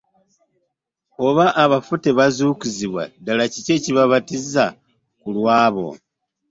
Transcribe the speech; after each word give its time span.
Oba 1.27 1.43
ng'abafu 1.51 1.93
tebazuukizibwa 2.03 3.03
ddala, 3.19 3.43
kiki 3.53 3.71
ekibabatizisa 3.77 4.65
ku 5.21 5.27
lw'abo? 5.35 5.87